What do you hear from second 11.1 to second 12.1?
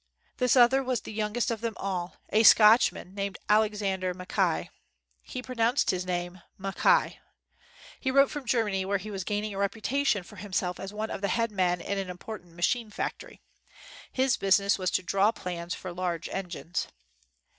of the head men in an